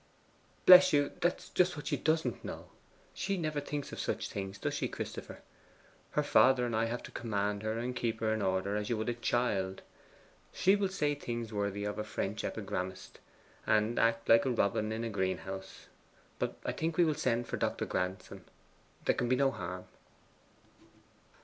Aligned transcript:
'Bless 0.65 0.93
you, 0.93 1.11
that's 1.21 1.49
just 1.49 1.77
what 1.77 1.85
she 1.85 1.95
doesn't 1.95 2.43
know. 2.43 2.71
She 3.13 3.37
never 3.37 3.61
thinks 3.61 3.91
of 3.91 3.99
such 3.99 4.29
things, 4.29 4.57
does 4.57 4.73
she, 4.73 4.87
Christopher? 4.87 5.43
Her 6.13 6.23
father 6.23 6.65
and 6.65 6.75
I 6.75 6.85
have 6.85 7.03
to 7.03 7.11
command 7.11 7.61
her 7.61 7.77
and 7.77 7.95
keep 7.95 8.19
her 8.19 8.33
in 8.33 8.41
order, 8.41 8.75
as 8.75 8.89
you 8.89 8.97
would 8.97 9.09
a 9.09 9.13
child. 9.13 9.83
She 10.51 10.75
will 10.75 10.87
say 10.89 11.13
things 11.13 11.53
worthy 11.53 11.83
of 11.83 11.99
a 11.99 12.03
French 12.03 12.43
epigrammatist, 12.43 13.19
and 13.67 13.99
act 13.99 14.27
like 14.27 14.43
a 14.43 14.49
robin 14.49 14.91
in 14.91 15.03
a 15.03 15.09
greenhouse. 15.11 15.85
But 16.39 16.55
I 16.65 16.71
think 16.71 16.97
we 16.97 17.05
will 17.05 17.13
send 17.13 17.45
for 17.47 17.57
Dr. 17.57 17.85
Granson 17.85 18.45
there 19.05 19.13
can 19.13 19.29
be 19.29 19.35
no 19.35 19.51
harm. 19.51 19.85